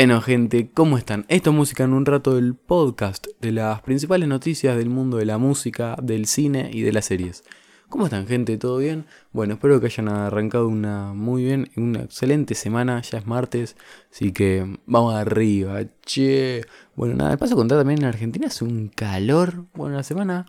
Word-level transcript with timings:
Bueno, 0.00 0.22
gente, 0.22 0.70
¿cómo 0.72 0.96
están? 0.96 1.26
Esto 1.28 1.50
es 1.50 1.56
Música 1.56 1.84
en 1.84 1.92
un 1.92 2.06
rato 2.06 2.34
del 2.34 2.54
podcast 2.54 3.26
de 3.38 3.52
las 3.52 3.82
principales 3.82 4.26
noticias 4.30 4.74
del 4.78 4.88
mundo 4.88 5.18
de 5.18 5.26
la 5.26 5.36
música, 5.36 5.94
del 6.02 6.24
cine 6.24 6.70
y 6.72 6.80
de 6.80 6.90
las 6.90 7.04
series. 7.04 7.44
¿Cómo 7.90 8.06
están, 8.06 8.26
gente? 8.26 8.56
¿Todo 8.56 8.78
bien? 8.78 9.04
Bueno, 9.30 9.52
espero 9.52 9.78
que 9.78 9.88
hayan 9.88 10.08
arrancado 10.08 10.68
una 10.68 11.12
muy 11.12 11.44
bien, 11.44 11.70
una 11.76 12.00
excelente 12.00 12.54
semana. 12.54 13.02
Ya 13.02 13.18
es 13.18 13.26
martes, 13.26 13.76
así 14.10 14.32
que 14.32 14.78
vamos 14.86 15.14
arriba, 15.14 15.82
che. 16.00 16.62
Bueno, 16.96 17.16
nada, 17.16 17.36
paso 17.36 17.52
a 17.52 17.58
contar 17.58 17.76
también 17.76 18.00
en 18.00 18.06
Argentina 18.06 18.46
hace 18.46 18.64
un 18.64 18.88
calor. 18.88 19.66
Bueno, 19.74 19.96
la 19.96 20.02
semana 20.02 20.46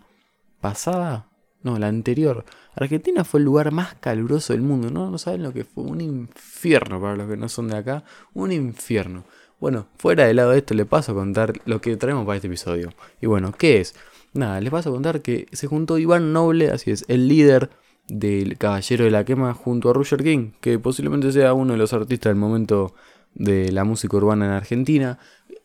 pasada, 0.62 1.28
no, 1.62 1.78
la 1.78 1.88
anterior, 1.88 2.46
Argentina 2.74 3.22
fue 3.22 3.40
el 3.40 3.44
lugar 3.44 3.70
más 3.70 3.96
caluroso 3.96 4.54
del 4.54 4.62
mundo, 4.62 4.90
¿no? 4.90 5.10
No 5.10 5.18
saben 5.18 5.42
lo 5.42 5.52
que 5.52 5.64
fue, 5.64 5.84
un 5.84 6.00
infierno 6.00 6.98
para 7.02 7.16
los 7.16 7.28
que 7.28 7.36
no 7.36 7.50
son 7.50 7.68
de 7.68 7.76
acá, 7.76 8.02
un 8.32 8.50
infierno. 8.50 9.24
Bueno, 9.62 9.86
fuera 9.96 10.26
del 10.26 10.38
lado 10.38 10.50
de 10.50 10.58
esto, 10.58 10.74
le 10.74 10.86
paso 10.86 11.12
a 11.12 11.14
contar 11.14 11.52
lo 11.66 11.80
que 11.80 11.96
traemos 11.96 12.26
para 12.26 12.34
este 12.34 12.48
episodio. 12.48 12.92
Y 13.20 13.26
bueno, 13.26 13.52
¿qué 13.56 13.78
es? 13.78 13.94
Nada, 14.32 14.60
les 14.60 14.72
paso 14.72 14.88
a 14.88 14.92
contar 14.92 15.22
que 15.22 15.46
se 15.52 15.68
juntó 15.68 15.98
Iván 15.98 16.32
Noble, 16.32 16.72
así 16.72 16.90
es, 16.90 17.04
el 17.06 17.28
líder 17.28 17.70
del 18.08 18.58
Caballero 18.58 19.04
de 19.04 19.12
la 19.12 19.24
Quema 19.24 19.54
junto 19.54 19.88
a 19.88 19.92
Roger 19.92 20.24
King, 20.24 20.50
que 20.60 20.80
posiblemente 20.80 21.30
sea 21.30 21.54
uno 21.54 21.74
de 21.74 21.78
los 21.78 21.92
artistas 21.92 22.30
del 22.30 22.40
momento 22.40 22.92
de 23.34 23.70
la 23.70 23.84
música 23.84 24.16
urbana 24.16 24.46
en 24.46 24.50
Argentina. 24.50 25.20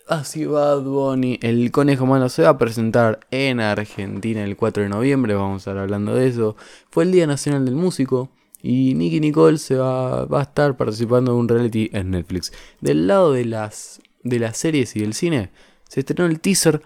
Así 0.08 0.46
Bad 0.46 0.84
Bunny, 0.84 1.40
el 1.42 1.72
conejo 1.72 2.06
malo 2.06 2.30
se 2.30 2.44
va 2.44 2.50
a 2.50 2.58
presentar 2.60 3.22
en 3.32 3.60
Argentina 3.62 4.44
el 4.44 4.56
4 4.58 4.84
de 4.84 4.90
noviembre, 4.90 5.34
vamos 5.34 5.56
a 5.66 5.72
estar 5.72 5.78
hablando 5.80 6.14
de 6.14 6.28
eso. 6.28 6.56
Fue 6.92 7.04
el 7.04 7.12
Día 7.12 7.26
Nacional 7.26 7.66
del 7.66 7.74
Músico 7.74 8.30
y 8.62 8.94
Nicky 8.96 9.20
Nicole 9.20 9.58
se 9.58 9.76
va, 9.76 10.24
a 10.24 10.42
estar 10.42 10.78
participando 10.78 11.32
en 11.32 11.38
un 11.38 11.48
reality 11.48 11.90
en 11.94 12.12
Netflix. 12.12 12.52
Del 12.82 13.08
lado 13.08 13.34
de 13.34 13.46
las, 13.46 14.02
de 14.24 14.40
las 14.40 14.58
series 14.58 14.96
y 14.96 15.02
del 15.02 15.14
cine, 15.14 15.52
se 15.88 16.02
estrenó 16.02 16.26
el 16.26 16.40
teaser, 16.40 16.82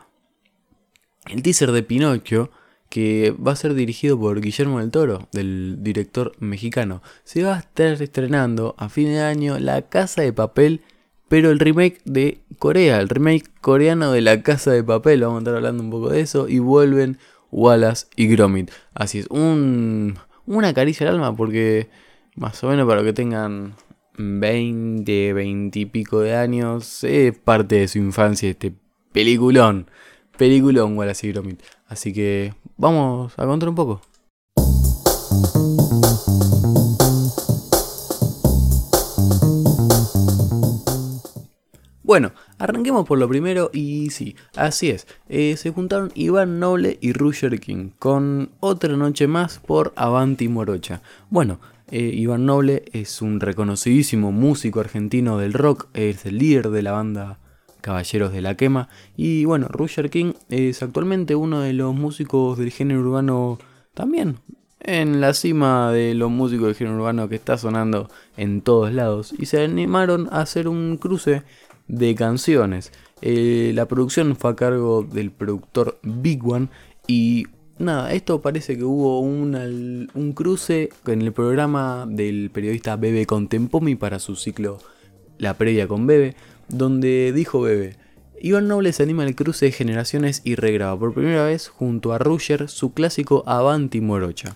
el 1.30 1.42
teaser 1.42 1.72
de 1.72 1.84
Pinocchio, 1.84 2.52
que 2.90 3.32
va 3.32 3.54
a 3.54 3.56
ser 3.56 3.74
dirigido 3.74 4.20
por 4.20 4.42
Guillermo 4.42 4.80
del 4.80 4.92
Toro, 4.92 5.30
del 5.32 5.78
director 5.80 6.34
mexicano. 6.40 7.02
Se 7.24 7.42
va 7.44 7.56
a 7.56 7.60
estar 7.60 8.02
estrenando 8.02 8.76
a 8.78 8.90
fin 8.90 9.08
de 9.08 9.22
año 9.22 9.58
La 9.60 9.84
Casa 9.84 10.22
de 10.22 10.34
Papel 10.34 10.82
pero 11.32 11.50
el 11.50 11.60
remake 11.60 12.02
de 12.04 12.42
Corea, 12.60 13.00
el 13.00 13.08
remake 13.08 13.46
coreano 13.62 14.12
de 14.12 14.20
La 14.20 14.44
Casa 14.44 14.72
de 14.72 14.84
Papel, 14.84 15.22
vamos 15.22 15.38
a 15.38 15.40
estar 15.40 15.56
hablando 15.56 15.82
un 15.82 15.90
poco 15.90 16.10
de 16.10 16.20
eso, 16.20 16.50
y 16.50 16.60
vuelven 16.60 17.20
Wallace 17.52 18.08
y 18.18 18.28
Gromit. 18.28 18.70
Así 18.94 19.20
es, 19.20 19.28
un, 19.30 20.18
una 20.46 20.74
caricia 20.74 21.08
al 21.08 21.16
alma, 21.16 21.36
porque 21.36 21.90
más 22.36 22.64
o 22.64 22.70
menos 22.70 22.88
para 22.88 23.04
que 23.04 23.14
tengan 23.14 23.76
20, 24.18 25.34
20 25.34 25.80
y 25.80 25.86
pico 25.86 26.20
de 26.20 26.36
años, 26.36 27.04
es 27.04 27.38
parte 27.38 27.76
de 27.76 27.88
su 27.88 27.98
infancia 27.98 28.50
este 28.50 28.74
peliculón, 29.12 29.90
peliculón 30.38 30.98
Wallace 30.98 31.32
Gromit. 31.32 31.62
Así 31.88 32.14
que 32.14 32.54
vamos 32.78 33.34
a 33.38 33.46
contar 33.46 33.70
un 33.70 33.76
poco. 33.76 34.02
Bueno, 42.04 42.34
arranquemos 42.62 43.08
por 43.08 43.18
lo 43.18 43.28
primero 43.28 43.72
y 43.74 44.12
sí, 44.12 44.36
así 44.56 44.92
es. 44.92 45.08
Eh, 45.30 45.58
se 45.58 45.72
juntaron 45.72 46.12
Iván 46.14 46.60
Noble 46.60 46.98
y 47.02 47.12
Roger 47.12 47.60
King 47.60 47.90
con 47.98 48.52
otra 48.60 48.96
noche 48.96 49.28
más 49.28 49.60
por 49.60 49.94
Avanti 49.96 50.48
Morocha. 50.48 51.02
Bueno, 51.30 51.60
eh, 51.90 52.12
Iván 52.14 52.46
Noble 52.46 52.86
es 52.94 53.22
un 53.22 53.40
reconocidísimo 53.40 54.32
músico 54.32 54.80
argentino 54.80 55.40
del 55.40 55.54
rock, 55.54 55.88
es 55.96 56.26
el 56.26 56.38
líder 56.38 56.70
de 56.70 56.84
la 56.84 56.92
banda 56.92 57.40
Caballeros 57.82 58.32
de 58.32 58.42
la 58.42 58.56
Quema. 58.56 58.90
Y 59.18 59.46
bueno, 59.46 59.68
Roger 59.68 60.12
King 60.12 60.34
es 60.50 60.84
actualmente 60.84 61.36
uno 61.36 61.62
de 61.62 61.74
los 61.74 61.96
músicos 61.96 62.60
del 62.60 62.70
género 62.70 63.02
urbano 63.02 63.58
también. 63.96 64.38
En 64.80 65.20
la 65.20 65.34
cima 65.34 65.92
de 65.92 66.14
los 66.14 66.30
músicos 66.30 66.68
del 66.68 66.76
género 66.76 66.98
urbano 66.98 67.28
que 67.28 67.36
está 67.36 67.58
sonando 67.58 68.08
en 68.38 68.62
todos 68.62 68.94
lados. 68.94 69.34
Y 69.38 69.48
se 69.48 69.64
animaron 69.64 70.28
a 70.32 70.42
hacer 70.42 70.68
un 70.68 70.98
cruce 70.98 71.44
de 71.92 72.16
canciones. 72.16 72.92
Eh, 73.22 73.72
la 73.76 73.86
producción 73.86 74.36
fue 74.36 74.52
a 74.52 74.56
cargo 74.56 75.04
del 75.04 75.30
productor 75.30 76.00
Big 76.02 76.44
One 76.44 76.70
y 77.06 77.46
nada, 77.78 78.14
esto 78.14 78.42
parece 78.42 78.78
que 78.78 78.84
hubo 78.84 79.20
un 79.20 80.34
cruce 80.34 80.90
en 81.06 81.22
el 81.22 81.34
programa 81.34 82.08
del 82.10 82.50
periodista 82.50 82.96
Bebe 82.96 83.26
Contempomi 83.26 83.96
para 83.96 84.20
su 84.20 84.36
ciclo 84.36 84.80
La 85.38 85.56
previa 85.56 85.88
con 85.88 86.08
Bebe, 86.08 86.36
donde 86.70 87.34
dijo 87.34 87.62
Bebe, 87.62 87.98
Iván 88.40 88.68
Noble 88.68 88.94
se 88.94 89.04
anima 89.04 89.24
al 89.24 89.36
cruce 89.36 89.66
de 89.66 89.72
generaciones 89.72 90.42
y 90.44 90.56
regraba 90.56 90.98
por 90.98 91.14
primera 91.14 91.46
vez 91.46 91.68
junto 91.68 92.14
a 92.14 92.18
Ruger 92.18 92.70
su 92.70 92.94
clásico 92.94 93.44
Avanti 93.46 94.02
Morocha. 94.02 94.56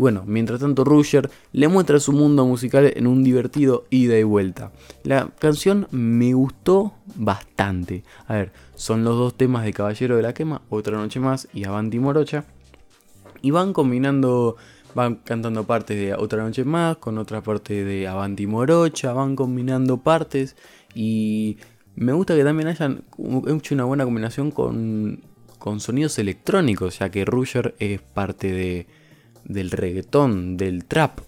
Bueno, 0.00 0.24
mientras 0.26 0.60
tanto 0.60 0.82
Roger 0.82 1.28
le 1.52 1.68
muestra 1.68 2.00
su 2.00 2.12
mundo 2.12 2.46
musical 2.46 2.90
en 2.96 3.06
un 3.06 3.22
divertido 3.22 3.84
ida 3.90 4.18
y 4.18 4.22
vuelta. 4.22 4.72
La 5.04 5.28
canción 5.38 5.88
me 5.90 6.32
gustó 6.32 6.94
bastante. 7.16 8.02
A 8.26 8.32
ver, 8.32 8.52
son 8.74 9.04
los 9.04 9.18
dos 9.18 9.36
temas 9.36 9.62
de 9.62 9.74
Caballero 9.74 10.16
de 10.16 10.22
la 10.22 10.32
Quema, 10.32 10.62
Otra 10.70 10.96
Noche 10.96 11.20
Más 11.20 11.48
y 11.52 11.64
Avanti 11.64 11.98
Morocha. 11.98 12.46
Y 13.42 13.50
van 13.50 13.74
combinando, 13.74 14.56
van 14.94 15.16
cantando 15.16 15.64
partes 15.64 15.98
de 15.98 16.14
Otra 16.14 16.44
Noche 16.44 16.64
Más 16.64 16.96
con 16.96 17.18
otra 17.18 17.42
parte 17.42 17.84
de 17.84 18.08
Avanti 18.08 18.46
Morocha, 18.46 19.12
van 19.12 19.36
combinando 19.36 19.98
partes 19.98 20.56
y 20.94 21.58
me 21.94 22.14
gusta 22.14 22.34
que 22.34 22.42
también 22.42 22.68
hayan 22.68 23.04
hecho 23.48 23.74
una 23.74 23.84
buena 23.84 24.04
combinación 24.04 24.50
con, 24.50 25.20
con 25.58 25.78
sonidos 25.78 26.18
electrónicos, 26.18 27.00
ya 27.00 27.10
que 27.10 27.26
Roger 27.26 27.74
es 27.78 28.00
parte 28.00 28.50
de 28.50 28.86
del 29.44 29.70
reggaetón, 29.70 30.56
del 30.56 30.84
trap. 30.84 31.20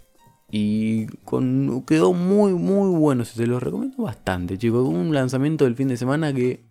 Y 0.50 1.06
con, 1.24 1.82
quedó 1.86 2.12
muy, 2.12 2.52
muy 2.52 2.90
bueno. 2.90 3.24
Se 3.24 3.46
los 3.46 3.62
recomiendo 3.62 4.02
bastante, 4.02 4.58
chicos. 4.58 4.86
Un 4.86 5.14
lanzamiento 5.14 5.64
del 5.64 5.76
fin 5.76 5.88
de 5.88 5.96
semana 5.96 6.32
que 6.32 6.64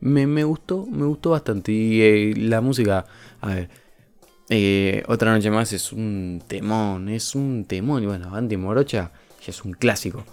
me, 0.00 0.44
gustó, 0.44 0.86
me 0.86 1.04
gustó 1.04 1.30
bastante. 1.30 1.72
Y 1.72 2.00
eh, 2.00 2.34
la 2.36 2.60
música, 2.60 3.04
a 3.40 3.48
ver, 3.48 3.70
eh, 4.48 5.02
otra 5.08 5.34
noche 5.34 5.50
más 5.50 5.72
es 5.72 5.92
un 5.92 6.42
temón, 6.46 7.08
es 7.08 7.34
un 7.34 7.64
temón. 7.66 8.02
Y 8.02 8.06
bueno, 8.06 8.34
Anti 8.34 8.56
Morocha 8.56 9.12
es 9.46 9.64
un 9.64 9.72
clásico. 9.72 10.24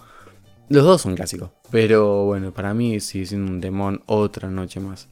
Los 0.70 0.84
dos 0.84 1.02
son 1.02 1.14
clásicos, 1.14 1.50
pero 1.70 2.24
bueno, 2.24 2.52
para 2.52 2.72
mí 2.72 2.98
sigue 3.00 3.26
siendo 3.26 3.52
un 3.52 3.60
temón 3.60 4.02
otra 4.06 4.48
noche 4.48 4.80
más. 4.80 5.08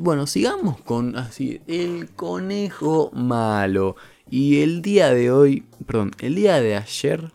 Bueno, 0.00 0.26
sigamos 0.26 0.80
con 0.80 1.16
así, 1.16 1.60
el 1.66 2.08
conejo 2.10 3.10
malo. 3.12 3.96
Y 4.30 4.62
el 4.62 4.80
día 4.80 5.12
de 5.12 5.32
hoy, 5.32 5.64
perdón, 5.86 6.12
el 6.20 6.36
día 6.36 6.60
de 6.60 6.76
ayer 6.76 7.32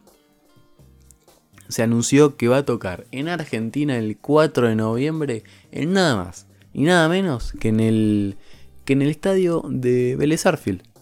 se 1.68 1.84
anunció 1.84 2.38
que 2.38 2.48
va 2.48 2.58
a 2.58 2.66
tocar 2.66 3.06
en 3.12 3.28
Argentina 3.28 3.98
el 3.98 4.18
4 4.18 4.70
de 4.70 4.76
noviembre 4.76 5.44
en 5.72 5.94
nada 5.94 6.16
más 6.16 6.48
y 6.74 6.84
nada 6.84 7.10
menos 7.10 7.52
que 7.60 7.70
en 7.70 7.80
el, 7.80 8.38
que 8.86 8.94
en 8.94 9.02
el 9.02 9.10
estadio 9.10 9.64
de 9.68 10.16
Vélez 10.16 10.46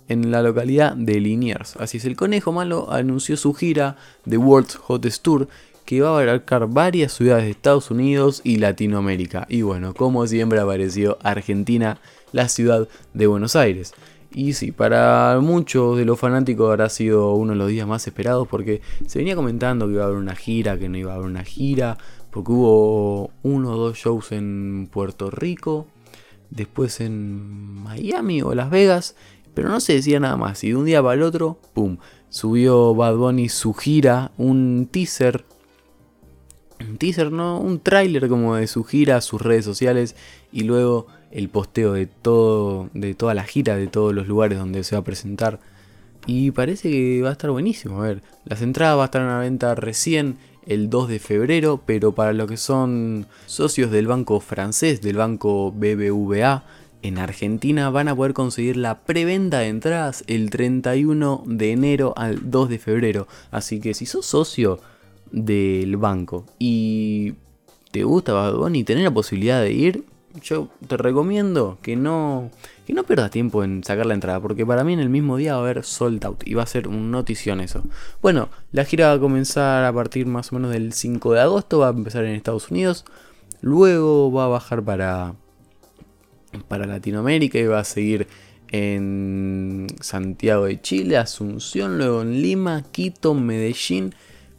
en 0.08 0.32
la 0.32 0.42
localidad 0.42 0.96
de 0.96 1.20
Liniers. 1.20 1.76
Así 1.78 1.98
es, 1.98 2.06
el 2.06 2.16
Conejo 2.16 2.52
Malo 2.52 2.92
anunció 2.92 3.38
su 3.38 3.54
gira 3.54 3.98
de 4.26 4.38
World's 4.38 4.80
Hottest 4.88 5.24
Tour 5.24 5.48
que 5.86 6.02
va 6.02 6.10
a 6.10 6.22
abarcar 6.22 6.68
varias 6.68 7.14
ciudades 7.14 7.44
de 7.44 7.52
Estados 7.52 7.92
Unidos 7.92 8.42
y 8.44 8.58
Latinoamérica. 8.58 9.46
Y 9.50 9.62
bueno, 9.64 9.94
como 9.94 10.26
siempre 10.28 10.60
apareció 10.60 11.18
Argentina, 11.22 12.00
la 12.32 12.48
ciudad 12.48 12.88
de 13.14 13.28
Buenos 13.28 13.56
Aires. 13.56 13.94
Y 14.34 14.54
sí, 14.54 14.72
para 14.72 15.40
muchos 15.42 15.98
de 15.98 16.06
los 16.06 16.20
fanáticos 16.20 16.70
habrá 16.70 16.90
sido 16.90 17.34
uno 17.36 17.52
de 17.52 17.58
los 17.60 17.70
días 17.70 17.88
más 17.88 18.06
esperados 18.08 18.48
porque 18.48 18.82
se 19.06 19.20
venía 19.20 19.36
comentando 19.36 19.88
que 19.88 19.94
iba 19.94 20.04
a 20.04 20.08
haber 20.08 20.18
una 20.18 20.36
gira, 20.36 20.78
que 20.80 20.90
no 20.90 20.98
iba 20.98 21.12
a 21.12 21.16
haber 21.16 21.28
una 21.28 21.44
gira, 21.44 21.98
porque 22.32 22.52
hubo 22.52 23.30
uno 23.44 23.74
o 23.74 23.78
dos 23.78 23.98
shows 23.98 24.32
en 24.32 24.90
Puerto 24.92 25.30
Rico, 25.30 25.86
después 26.50 27.00
en 27.00 27.84
Miami 27.84 28.42
o 28.42 28.56
Las 28.56 28.72
Vegas, 28.72 29.16
pero 29.54 29.70
no 29.70 29.80
se 29.80 29.94
decía 29.94 30.20
nada 30.20 30.36
más. 30.36 30.64
Y 30.64 30.70
de 30.70 30.78
un 30.78 30.86
día 30.86 31.04
para 31.04 31.14
el 31.14 31.22
otro, 31.22 31.60
¡pum! 31.74 31.98
Subió 32.30 32.96
Bad 32.96 33.18
Bunny 33.18 33.50
su 33.50 33.76
gira, 33.76 34.32
un 34.38 34.90
teaser 34.92 35.46
un 36.88 36.98
teaser, 36.98 37.32
¿no? 37.32 37.60
Un 37.60 37.80
tráiler 37.80 38.28
como 38.28 38.56
de 38.56 38.68
su 38.68 38.84
gira, 38.84 39.22
sus 39.22 39.42
redes 39.42 39.66
sociales 39.66 40.16
y 40.52 40.64
luego 40.64 41.08
el 41.34 41.50
posteo 41.50 41.94
de 41.94 42.06
todo, 42.06 42.90
de 42.94 43.16
toda 43.16 43.34
la 43.34 43.44
gira, 43.44 43.76
de 43.76 43.88
todos 43.88 44.14
los 44.14 44.28
lugares 44.28 44.60
donde 44.60 44.84
se 44.84 44.96
va 44.96 45.02
a 45.02 45.04
presentar. 45.04 45.60
Y 46.26 46.52
parece 46.52 46.90
que 46.90 47.22
va 47.22 47.30
a 47.30 47.34
estar 47.34 47.52
buenísimo. 47.52 48.02
A 48.02 48.08
ver, 48.08 48.22
las 48.46 48.62
entradas 48.62 48.98
va 48.98 49.02
a 49.02 49.06
estar 49.06 49.22
en 49.22 49.28
la 49.28 49.40
venta 49.40 49.76
recién 49.76 50.38
el 50.66 50.90
2 50.90 51.10
de 51.10 51.20
febrero, 51.20 51.82
pero 51.86 52.14
para 52.14 52.34
los 52.34 52.48
que 52.48 52.58
son 52.58 53.26
socios 53.48 53.92
del 53.92 54.08
banco 54.08 54.40
francés, 54.40 55.02
del 55.02 55.18
banco 55.18 55.72
BBVA, 55.72 56.64
en 57.02 57.18
Argentina 57.18 57.90
van 57.90 58.08
a 58.08 58.16
poder 58.16 58.34
conseguir 58.34 58.78
la 58.78 59.04
preventa 59.04 59.60
de 59.60 59.68
entradas 59.68 60.24
el 60.28 60.50
31 60.50 61.44
de 61.46 61.72
enero 61.72 62.14
al 62.16 62.50
2 62.50 62.70
de 62.70 62.80
febrero. 62.80 63.28
Así 63.52 63.82
que 63.82 63.94
si 63.94 64.06
sos 64.06 64.26
socio 64.26 64.80
del 65.32 65.98
banco 65.98 66.46
y 66.60 67.34
te 67.92 68.04
gusta 68.06 68.32
Bad 68.34 68.56
Bunny 68.56 68.80
y 68.80 68.84
tenés 68.86 69.04
la 69.04 69.14
posibilidad 69.14 69.62
de 69.62 69.74
ir, 69.74 70.06
yo 70.42 70.70
te 70.88 70.98
recomiendo 70.98 71.78
que 71.82 71.96
no, 71.96 72.50
que 72.86 72.94
no 72.94 73.04
pierdas 73.04 73.32
tiempo 73.32 73.64
en 73.64 73.84
sacar 73.84 74.06
la 74.06 74.14
entrada, 74.14 74.40
porque 74.40 74.66
para 74.66 74.84
mí 74.84 74.94
en 74.94 75.00
el 75.00 75.10
mismo 75.10 75.38
día 75.38 75.54
va 75.54 75.60
a 75.60 75.62
haber 75.62 75.84
sold 75.84 76.26
out 76.26 76.48
y 76.48 76.54
va 76.54 76.64
a 76.64 76.68
ser 76.68 76.88
un 76.88 77.12
notición 77.12 77.60
eso. 77.60 77.84
Bueno, 78.22 78.50
la 78.72 78.86
gira 78.86 79.08
va 79.08 79.14
a 79.14 79.20
comenzar 79.20 79.86
a 79.86 79.94
partir 79.94 80.26
más 80.26 80.52
o 80.52 80.56
menos 80.56 80.72
del 80.72 80.94
5 80.94 81.34
de 81.34 81.42
agosto, 81.42 81.80
va 81.80 81.88
a 81.88 81.92
empezar 81.92 82.26
en 82.26 82.36
Estados 82.36 82.72
Unidos, 82.72 83.06
luego 83.62 84.32
va 84.32 84.46
a 84.46 84.50
bajar 84.50 84.84
para, 84.84 85.36
para 86.68 86.86
Latinoamérica 86.86 87.60
y 87.60 87.68
va 87.68 87.80
a 87.80 87.84
seguir 87.84 88.28
en 88.70 89.86
Santiago 90.02 90.66
de 90.66 90.82
Chile, 90.82 91.18
Asunción, 91.18 92.00
luego 92.00 92.24
en 92.24 92.42
Lima, 92.42 92.84
Quito, 92.92 93.36
Medellín, 93.36 94.16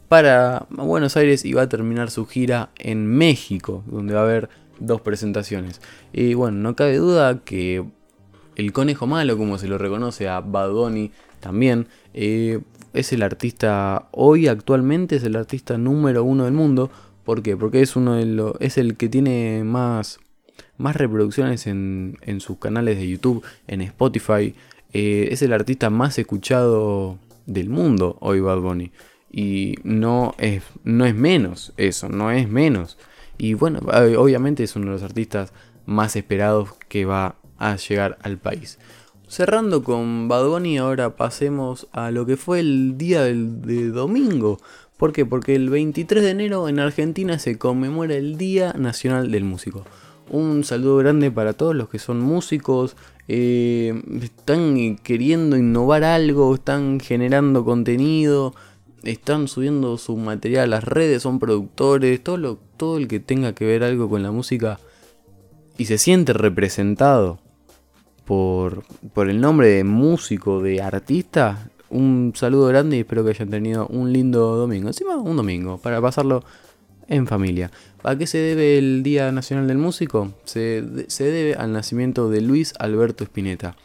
para 0.07 0.67
Buenos 0.69 1.17
Aires 1.17 1.43
y 1.43 1.53
va 1.53 1.63
a 1.63 1.69
terminar 1.69 2.11
su 2.11 2.25
gira 2.25 2.69
en 2.77 3.07
México, 3.07 3.83
donde 3.87 4.13
va 4.13 4.21
a 4.21 4.23
haber 4.23 4.49
dos 4.79 5.01
presentaciones. 5.01 5.81
Y 6.13 6.33
bueno, 6.33 6.57
no 6.57 6.75
cabe 6.75 6.97
duda 6.97 7.43
que 7.43 7.83
el 8.55 8.73
conejo 8.73 9.07
malo, 9.07 9.37
como 9.37 9.57
se 9.57 9.67
lo 9.67 9.77
reconoce 9.77 10.27
a 10.27 10.39
Bad 10.39 10.71
Bunny 10.71 11.11
también, 11.39 11.87
eh, 12.13 12.61
es 12.93 13.11
el 13.11 13.23
artista, 13.23 14.07
hoy 14.11 14.47
actualmente 14.47 15.17
es 15.17 15.23
el 15.23 15.35
artista 15.35 15.77
número 15.77 16.23
uno 16.23 16.45
del 16.45 16.53
mundo. 16.53 16.89
¿Por 17.23 17.41
qué? 17.41 17.57
Porque 17.57 17.81
es, 17.81 17.95
uno 17.95 18.15
de 18.15 18.25
los, 18.25 18.53
es 18.59 18.77
el 18.77 18.95
que 18.95 19.09
tiene 19.09 19.63
más, 19.65 20.19
más 20.77 20.95
reproducciones 20.95 21.67
en, 21.67 22.17
en 22.21 22.39
sus 22.39 22.57
canales 22.57 22.97
de 22.97 23.07
YouTube, 23.07 23.43
en 23.67 23.81
Spotify. 23.81 24.55
Eh, 24.93 25.29
es 25.31 25.41
el 25.41 25.51
artista 25.51 25.89
más 25.89 26.17
escuchado 26.17 27.17
del 27.45 27.69
mundo 27.69 28.17
hoy 28.21 28.39
Bad 28.39 28.59
Bunny. 28.59 28.91
Y 29.31 29.75
no 29.83 30.33
es, 30.37 30.63
no 30.85 31.05
es 31.05 31.13
menos 31.13 31.73
eso, 31.75 32.07
no 32.07 32.31
es 32.31 32.47
menos. 32.47 32.97
Y 33.37 33.53
bueno, 33.53 33.79
obviamente 34.17 34.63
es 34.63 34.75
uno 34.75 34.85
de 34.85 34.91
los 34.91 35.03
artistas 35.03 35.53
más 35.85 36.15
esperados 36.15 36.69
que 36.89 37.05
va 37.05 37.35
a 37.57 37.75
llegar 37.75 38.17
al 38.21 38.37
país. 38.37 38.79
Cerrando 39.27 39.83
con 39.83 40.27
Bad 40.27 40.47
Bunny, 40.47 40.77
ahora 40.77 41.15
pasemos 41.15 41.87
a 41.91 42.11
lo 42.11 42.25
que 42.25 42.37
fue 42.37 42.59
el 42.59 42.97
día 42.97 43.23
de 43.23 43.89
domingo. 43.89 44.59
¿Por 44.97 45.13
qué? 45.13 45.25
Porque 45.25 45.55
el 45.55 45.69
23 45.69 46.23
de 46.23 46.29
enero 46.29 46.69
en 46.69 46.79
Argentina 46.79 47.37
se 47.39 47.57
conmemora 47.57 48.15
el 48.15 48.37
Día 48.37 48.73
Nacional 48.73 49.31
del 49.31 49.43
Músico. 49.43 49.83
Un 50.29 50.63
saludo 50.63 50.97
grande 50.97 51.31
para 51.31 51.53
todos 51.53 51.75
los 51.75 51.89
que 51.89 51.99
son 51.99 52.19
músicos, 52.19 52.95
eh, 53.27 54.01
están 54.21 54.97
queriendo 54.97 55.57
innovar 55.57 56.03
algo, 56.03 56.55
están 56.55 56.99
generando 56.99 57.65
contenido, 57.65 58.55
están 59.05 59.47
subiendo 59.47 59.97
su 59.97 60.17
material 60.17 60.65
a 60.65 60.77
las 60.77 60.83
redes, 60.83 61.23
son 61.23 61.39
productores, 61.39 62.23
todo, 62.23 62.37
lo, 62.37 62.57
todo 62.77 62.97
el 62.97 63.07
que 63.07 63.19
tenga 63.19 63.53
que 63.53 63.65
ver 63.65 63.83
algo 63.83 64.09
con 64.09 64.23
la 64.23 64.31
música 64.31 64.79
y 65.77 65.85
se 65.85 65.97
siente 65.97 66.33
representado 66.33 67.39
por, 68.25 68.83
por 69.13 69.29
el 69.29 69.39
nombre 69.39 69.67
de 69.67 69.83
músico, 69.83 70.61
de 70.61 70.81
artista, 70.81 71.69
un 71.89 72.33
saludo 72.35 72.67
grande 72.67 72.97
y 72.97 73.01
espero 73.01 73.23
que 73.23 73.29
hayan 73.31 73.49
tenido 73.49 73.87
un 73.87 74.11
lindo 74.11 74.55
domingo. 74.55 74.87
Encima 74.87 75.15
un 75.15 75.37
domingo, 75.37 75.77
para 75.77 76.01
pasarlo 76.01 76.43
en 77.07 77.27
familia. 77.27 77.71
¿A 78.03 78.17
qué 78.17 78.27
se 78.27 78.37
debe 78.37 78.77
el 78.77 79.03
Día 79.03 79.31
Nacional 79.31 79.67
del 79.67 79.77
Músico? 79.77 80.33
Se, 80.45 80.83
se 81.07 81.23
debe 81.25 81.55
al 81.55 81.71
nacimiento 81.71 82.29
de 82.29 82.41
Luis 82.41 82.73
Alberto 82.79 83.23
Spinetta. 83.23 83.75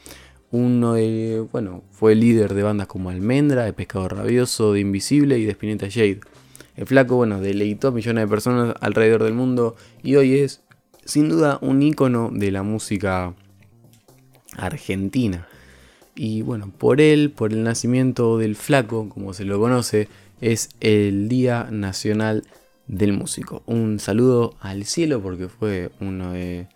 Uno 0.53 0.95
de, 0.95 1.47
bueno, 1.53 1.85
fue 1.93 2.15
líder 2.15 2.55
de 2.55 2.63
bandas 2.63 2.89
como 2.89 3.11
Almendra, 3.11 3.65
de 3.65 3.73
Pescado 3.73 4.09
Rabioso, 4.09 4.73
de 4.73 4.81
Invisible 4.81 5.39
y 5.39 5.45
de 5.45 5.53
Spinetta 5.53 5.89
Jade. 5.89 6.21
El 6.77 6.87
flaco, 6.87 7.17
bueno, 7.17 7.41
deleitó 7.41 7.89
a 7.89 7.93
millones 7.93 8.25
de 8.25 8.29
personas 8.29 8.75
alrededor 8.81 9.23
del 9.23 9.35
mundo 9.35 9.77
y 10.03 10.17
hoy 10.17 10.39
es, 10.39 10.63
sin 11.05 11.29
duda, 11.29 11.59
un 11.63 11.83
ícono 11.83 12.31
de 12.33 12.51
la 12.51 12.63
música 12.63 13.35
argentina. 14.57 15.47
Y 16.17 16.43
bueno, 16.43 16.73
por 16.77 17.01
él, 17.01 17.31
por 17.31 17.53
el 17.53 17.63
nacimiento 17.63 18.39
del 18.39 18.57
flaco, 18.57 19.09
como 19.09 19.33
se 19.35 19.45
lo 19.45 19.61
conoce, 19.61 20.09
es 20.41 20.71
el 20.81 21.29
Día 21.29 21.69
Nacional 21.71 22.45
del 22.89 23.13
Músico. 23.13 23.63
Un 23.67 24.01
saludo 24.01 24.55
al 24.61 24.85
cielo 24.85 25.23
porque 25.23 25.49
fue 25.49 25.91
uno 26.01 26.33
de 26.33 26.67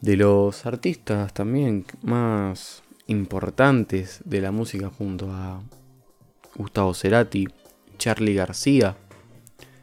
de 0.00 0.16
los 0.16 0.66
artistas 0.66 1.32
también 1.34 1.84
más 2.02 2.82
importantes 3.06 4.20
de 4.24 4.40
la 4.40 4.52
música 4.52 4.90
junto 4.90 5.30
a 5.32 5.62
Gustavo 6.54 6.94
Cerati, 6.94 7.48
Charlie 7.98 8.34
García, 8.34 8.96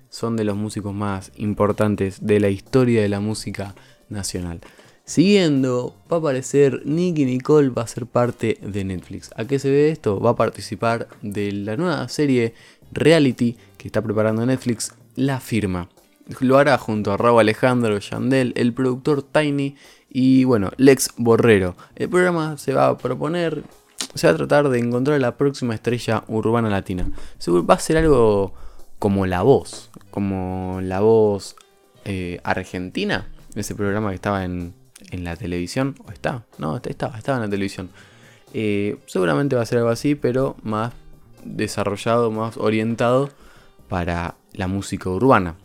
son 0.09 0.37
de 0.37 0.45
los 0.45 0.55
músicos 0.55 0.93
más 0.93 1.31
importantes 1.35 2.25
de 2.25 2.39
la 2.39 2.49
historia 2.49 3.01
de 3.01 3.09
la 3.09 3.19
música 3.19 3.75
nacional. 4.09 4.61
Siguiendo, 5.03 5.95
va 6.11 6.17
a 6.17 6.19
aparecer 6.19 6.81
Nicky 6.85 7.25
Nicole, 7.25 7.69
va 7.69 7.83
a 7.83 7.87
ser 7.87 8.07
parte 8.07 8.57
de 8.61 8.83
Netflix. 8.83 9.29
¿A 9.35 9.45
qué 9.45 9.59
se 9.59 9.69
ve 9.69 9.89
esto? 9.89 10.19
Va 10.19 10.31
a 10.31 10.35
participar 10.35 11.07
de 11.21 11.51
la 11.51 11.77
nueva 11.77 12.07
serie 12.09 12.53
reality 12.91 13.55
que 13.77 13.87
está 13.87 14.01
preparando 14.01 14.45
Netflix, 14.45 14.93
La 15.15 15.39
Firma. 15.39 15.89
Lo 16.39 16.57
hará 16.57 16.77
junto 16.79 17.11
a 17.11 17.17
Raúl 17.17 17.41
Alejandro, 17.41 17.99
Yandel, 17.99 18.53
el 18.55 18.73
productor 18.73 19.21
Tiny 19.21 19.75
y 20.17 20.45
bueno, 20.45 20.71
Lex 20.77 21.09
Borrero. 21.17 21.75
El 21.93 22.07
programa 22.07 22.57
se 22.57 22.71
va 22.71 22.87
a 22.87 22.97
proponer, 22.97 23.63
se 24.13 24.27
va 24.27 24.31
a 24.33 24.37
tratar 24.37 24.69
de 24.69 24.79
encontrar 24.79 25.19
la 25.19 25.35
próxima 25.35 25.75
estrella 25.75 26.23
urbana 26.29 26.69
latina. 26.69 27.11
Va 27.49 27.73
a 27.73 27.79
ser 27.79 27.97
algo 27.97 28.53
como 28.97 29.25
La 29.25 29.41
Voz, 29.41 29.91
como 30.11 30.79
La 30.81 31.01
Voz 31.01 31.57
eh, 32.05 32.39
Argentina, 32.45 33.27
ese 33.55 33.75
programa 33.75 34.07
que 34.11 34.15
estaba 34.15 34.45
en, 34.45 34.73
en, 35.11 35.25
la 35.25 35.35
televisión, 35.35 35.95
o 36.07 36.11
está, 36.13 36.45
no, 36.59 36.77
estaba, 36.77 37.17
estaba 37.17 37.39
en 37.39 37.43
la 37.43 37.49
televisión. 37.49 37.89
Eh, 38.53 38.95
seguramente 39.07 39.57
va 39.57 39.63
a 39.63 39.65
ser 39.65 39.79
algo 39.79 39.89
así, 39.89 40.15
pero 40.15 40.55
más 40.63 40.93
desarrollado, 41.43 42.31
más 42.31 42.55
orientado 42.55 43.31
para 43.89 44.35
la 44.53 44.67
música 44.67 45.09
urbana. 45.09 45.55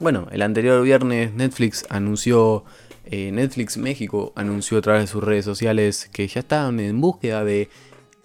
Bueno, 0.00 0.26
el 0.32 0.42
anterior 0.42 0.82
viernes 0.82 1.32
Netflix 1.32 1.86
anunció 1.90 2.64
eh, 3.06 3.30
Netflix 3.32 3.76
México 3.76 4.32
anunció 4.36 4.78
a 4.78 4.82
través 4.82 5.02
de 5.02 5.06
sus 5.08 5.22
redes 5.22 5.44
sociales 5.44 6.08
que 6.12 6.26
ya 6.26 6.40
estaban 6.40 6.80
en 6.80 7.00
búsqueda 7.00 7.44
de 7.44 7.68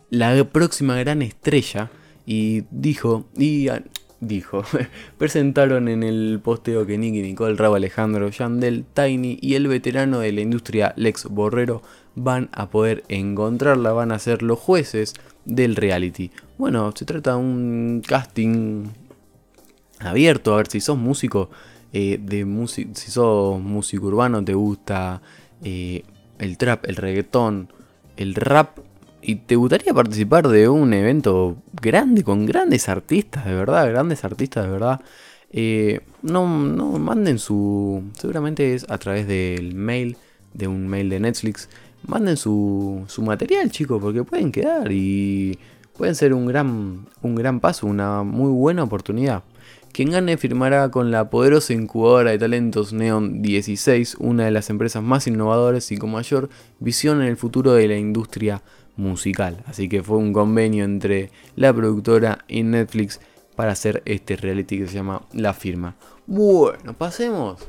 la 0.09 0.43
próxima 0.45 0.97
gran 0.97 1.21
estrella 1.21 1.91
y 2.25 2.63
dijo, 2.71 3.25
y 3.35 3.69
ah, 3.69 3.83
dijo, 4.19 4.63
presentaron 5.17 5.87
en 5.87 6.03
el 6.03 6.39
posteo 6.43 6.85
que 6.85 6.97
Nicky 6.97 7.21
Nicole, 7.21 7.55
Rabo 7.55 7.75
Alejandro, 7.75 8.29
Yandel, 8.29 8.85
Tiny 8.93 9.37
y 9.41 9.55
el 9.55 9.67
veterano 9.67 10.19
de 10.19 10.31
la 10.31 10.41
industria 10.41 10.93
Lex 10.95 11.25
Borrero 11.25 11.81
van 12.15 12.49
a 12.51 12.69
poder 12.69 13.03
encontrarla, 13.07 13.93
van 13.93 14.11
a 14.11 14.19
ser 14.19 14.43
los 14.43 14.59
jueces 14.59 15.13
del 15.45 15.75
reality. 15.75 16.31
Bueno, 16.57 16.91
se 16.95 17.05
trata 17.05 17.31
de 17.31 17.37
un 17.37 18.03
casting 18.05 18.87
abierto, 19.99 20.53
a 20.53 20.57
ver 20.57 20.67
si 20.67 20.79
sos 20.79 20.97
músico 20.97 21.49
eh, 21.93 22.19
de 22.21 22.45
si 22.67 23.11
sos 23.11 23.61
músico 23.61 24.07
urbano, 24.07 24.43
te 24.43 24.53
gusta 24.53 25.21
eh, 25.63 26.03
el 26.37 26.57
trap, 26.57 26.85
el 26.85 26.95
reggaetón, 26.95 27.69
el 28.17 28.35
rap, 28.35 28.79
y 29.21 29.35
te 29.35 29.55
gustaría 29.55 29.93
participar 29.93 30.47
de 30.47 30.69
un 30.69 30.93
evento 30.93 31.57
grande, 31.81 32.23
con 32.23 32.45
grandes 32.45 32.87
artistas, 32.89 33.45
de 33.45 33.53
verdad, 33.53 33.89
grandes 33.89 34.23
artistas, 34.23 34.65
de 34.65 34.71
verdad, 34.71 35.01
eh, 35.51 36.01
no, 36.21 36.47
no 36.47 36.99
manden 36.99 37.39
su, 37.39 38.03
seguramente 38.13 38.75
es 38.75 38.89
a 38.89 38.97
través 38.97 39.27
del 39.27 39.73
mail, 39.75 40.15
de 40.53 40.67
un 40.67 40.87
mail 40.87 41.09
de 41.09 41.19
Netflix, 41.19 41.69
manden 42.05 42.37
su, 42.37 43.03
su 43.07 43.21
material, 43.21 43.71
chicos, 43.71 44.01
porque 44.01 44.23
pueden 44.23 44.51
quedar 44.51 44.91
y 44.91 45.59
pueden 45.97 46.15
ser 46.15 46.33
un 46.33 46.45
gran, 46.45 47.07
un 47.21 47.35
gran 47.35 47.59
paso, 47.59 47.87
una 47.87 48.23
muy 48.23 48.51
buena 48.51 48.83
oportunidad. 48.83 49.43
Quien 49.91 50.11
gane 50.11 50.37
firmará 50.37 50.89
con 50.91 51.11
la 51.11 51.29
poderosa 51.29 51.73
incubadora 51.73 52.31
de 52.31 52.39
talentos 52.39 52.93
Neon 52.93 53.41
16, 53.41 54.15
una 54.19 54.45
de 54.45 54.51
las 54.51 54.69
empresas 54.69 55.03
más 55.03 55.27
innovadoras 55.27 55.91
y 55.91 55.97
con 55.97 56.11
mayor 56.11 56.49
visión 56.79 57.21
en 57.21 57.27
el 57.27 57.37
futuro 57.37 57.73
de 57.73 57.87
la 57.87 57.97
industria 57.97 58.61
musical. 58.95 59.63
Así 59.65 59.89
que 59.89 60.03
fue 60.03 60.17
un 60.17 60.31
convenio 60.31 60.85
entre 60.85 61.31
la 61.55 61.73
productora 61.73 62.45
y 62.47 62.63
Netflix 62.63 63.19
para 63.55 63.71
hacer 63.71 64.03
este 64.05 64.35
reality 64.35 64.77
que 64.77 64.87
se 64.87 64.95
llama 64.95 65.23
La 65.33 65.53
Firma. 65.53 65.95
Bueno, 66.27 66.93
pasemos 66.93 67.67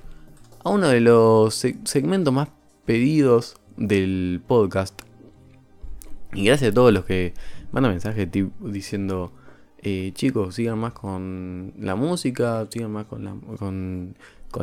a 0.62 0.70
uno 0.70 0.88
de 0.88 1.00
los 1.00 1.54
segmentos 1.84 2.32
más 2.32 2.48
pedidos 2.84 3.56
del 3.76 4.42
podcast. 4.46 5.00
Y 6.32 6.44
gracias 6.44 6.70
a 6.70 6.74
todos 6.74 6.92
los 6.92 7.04
que 7.04 7.34
mandan 7.72 7.92
mensajes 7.92 8.28
diciendo 8.60 9.32
eh, 9.82 10.12
chicos, 10.14 10.54
sigan 10.54 10.78
más 10.78 10.92
con 10.92 11.72
la 11.78 11.94
música, 11.94 12.66
sigan 12.70 12.92
más 12.92 13.06
con 13.06 13.24
la, 13.24 13.34
con, 13.58 14.14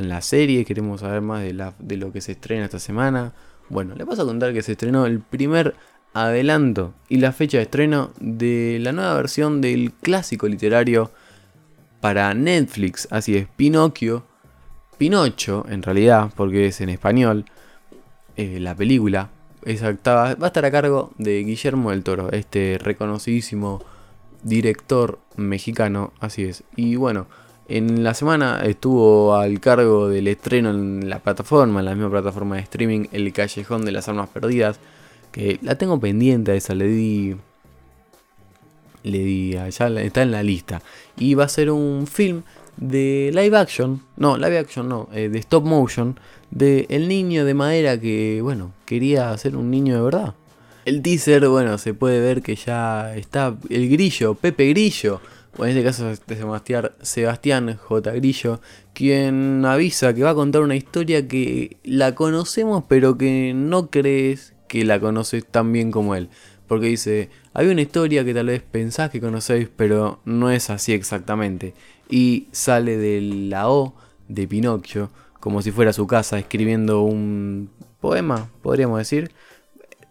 la 0.08 0.22
serie, 0.22 0.64
queremos 0.64 1.02
saber 1.02 1.22
más 1.22 1.42
de, 1.44 1.98
lo 1.98 2.12
que 2.12 2.22
se 2.22 2.34
estrena 2.34 2.66
esta 2.66 2.80
semana. 2.80 3.34
Bueno, 3.70 3.96
le 3.96 4.06
paso 4.06 4.22
a 4.22 4.26
contar 4.26 4.54
que 4.54 4.62
se 4.62 4.74
estrenó 4.74 5.06
el 5.08 5.20
primer 5.20 5.76
adelanto 6.14 6.94
y 7.10 7.18
la 7.18 7.32
fecha 7.32 7.58
de 7.58 7.64
estreno 7.64 8.12
de 8.20 8.78
la 8.82 8.92
nueva 8.92 9.16
versión 9.16 9.60
del 9.60 9.92
clásico 9.92 10.48
literario 10.48 11.12
para 12.00 12.34
Netflix, 12.34 13.08
así 13.10 13.36
es, 13.36 13.48
Pinocchio, 13.56 14.24
Pinocho, 15.00 15.66
en 15.68 15.82
realidad, 15.82 16.32
porque 16.36 16.68
es 16.68 16.80
en 16.82 16.90
español, 16.90 17.46
eh, 18.36 18.60
la 18.60 18.76
película, 18.76 19.32
va 19.66 20.28
a 20.30 20.48
estar 20.48 20.66
a 20.66 20.72
cargo 20.72 21.12
de 21.18 21.44
Guillermo 21.44 21.90
del 21.90 22.04
Toro, 22.04 22.32
este 22.32 22.78
reconocidísimo 22.80 23.84
director 24.44 25.20
mexicano, 25.36 26.14
así 26.20 26.44
es. 26.44 26.64
Y 26.76 26.96
bueno, 26.96 27.28
en 27.68 28.04
la 28.04 28.14
semana 28.14 28.62
estuvo 28.64 29.36
al 29.36 29.60
cargo 29.60 30.08
del 30.08 30.28
estreno 30.28 30.70
en 30.70 31.10
la 31.10 31.20
plataforma, 31.20 31.80
en 31.80 31.86
la 31.86 31.96
misma 31.96 32.10
plataforma 32.10 32.56
de 32.56 32.62
streaming, 32.62 33.08
El 33.12 33.32
Callejón 33.34 33.84
de 33.86 33.92
las 33.92 34.08
Armas 34.08 34.30
Perdidas, 34.30 34.80
que 35.32 35.60
la 35.62 35.76
tengo 35.76 36.00
pendiente 36.00 36.52
a 36.52 36.56
esa, 36.56 36.76
le 36.76 36.88
di... 36.88 37.36
Le 39.04 39.20
di, 39.20 39.52
ya 39.52 39.68
está 39.68 40.22
en 40.22 40.32
la 40.32 40.44
lista. 40.44 40.82
Y 41.18 41.36
va 41.36 41.46
a 41.46 41.50
ser 41.50 41.72
un 41.72 42.08
film 42.08 42.44
de 42.78 43.32
live 43.34 43.58
action, 43.58 44.02
no, 44.18 44.38
live 44.38 44.58
action 44.58 44.88
no, 44.90 45.08
eh, 45.14 45.30
de 45.30 45.40
stop 45.40 45.66
motion, 45.66 46.20
de 46.52 46.88
el 46.90 47.08
niño 47.08 47.46
de 47.46 47.54
madera 47.54 48.00
que, 48.00 48.40
bueno, 48.42 48.72
quería 48.86 49.38
ser 49.38 49.56
un 49.56 49.72
niño 49.72 49.96
de 49.96 50.02
verdad. 50.02 50.34
El 50.88 51.02
teaser, 51.02 51.46
bueno, 51.50 51.78
se 51.78 51.94
puede 51.94 52.22
ver 52.22 52.42
que 52.42 52.56
ya 52.56 53.14
está 53.18 53.58
el 53.70 53.90
grillo, 53.90 54.36
Pepe 54.36 54.70
Grillo, 54.70 55.20
o 55.58 55.66
en 55.66 55.72
este 55.72 55.84
caso 55.84 56.06
de 56.06 56.36
Sebastián, 56.38 56.92
Sebastián 57.02 57.76
J. 57.76 58.12
Grillo, 58.14 58.62
quien 58.94 59.66
avisa 59.66 60.14
que 60.14 60.24
va 60.24 60.30
a 60.30 60.34
contar 60.34 60.62
una 60.62 60.78
historia 60.78 61.28
que 61.28 61.76
la 61.84 62.16
conocemos 62.16 62.86
pero 62.88 63.18
que 63.18 63.52
no 63.54 63.90
crees 63.90 64.54
que 64.70 64.86
la 64.86 65.02
conoces 65.02 65.46
tan 65.46 65.74
bien 65.74 65.92
como 65.92 66.16
él. 66.16 66.30
Porque 66.68 66.86
dice, 66.86 67.32
hay 67.54 67.68
una 67.68 67.82
historia 67.82 68.24
que 68.24 68.34
tal 68.34 68.46
vez 68.46 68.62
pensás 68.62 69.10
que 69.10 69.20
conocéis, 69.20 69.68
pero 69.76 70.22
no 70.24 70.52
es 70.52 70.70
así 70.70 70.94
exactamente 70.94 71.74
y 72.10 72.48
sale 72.54 72.96
de 72.96 73.20
la 73.20 73.70
O 73.70 73.94
de 74.30 74.48
Pinocchio, 74.48 75.10
como 75.42 75.62
si 75.62 75.74
fuera 75.74 75.92
su 75.92 76.08
casa, 76.08 76.40
escribiendo 76.40 77.02
un 77.02 77.72
poema, 78.00 78.50
podríamos 78.62 79.00
decir. 79.00 79.34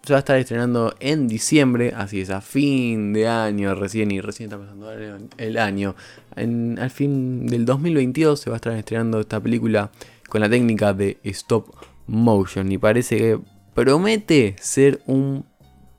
Se 0.07 0.13
va 0.13 0.19
a 0.19 0.21
estar 0.21 0.39
estrenando 0.39 0.95
en 1.01 1.27
diciembre, 1.27 1.93
así 1.97 2.21
es, 2.21 2.31
a 2.31 2.41
fin 2.41 3.13
de 3.13 3.27
año 3.27 3.75
recién, 3.75 4.13
y 4.13 4.21
recién 4.21 4.47
está 4.47 4.57
pasando 4.57 4.89
el 4.93 5.59
año. 5.59 5.97
al 6.37 6.91
fin 6.91 7.45
del 7.49 7.65
2022 7.65 8.39
se 8.39 8.49
va 8.49 8.55
a 8.55 8.59
estar 8.59 8.75
estrenando 8.75 9.19
esta 9.19 9.41
película 9.41 9.91
con 10.29 10.43
la 10.43 10.49
técnica 10.49 10.93
de 10.93 11.19
stop 11.25 11.75
motion 12.07 12.71
y 12.71 12.79
parece 12.79 13.17
que 13.17 13.41
promete 13.75 14.55
ser 14.61 15.01
un 15.07 15.45